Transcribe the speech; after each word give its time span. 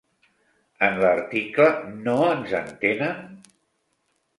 En 0.87 0.97
l'article 1.03 1.69
"No 2.09 2.19
ens 2.33 2.59
entenen?" 2.65 3.25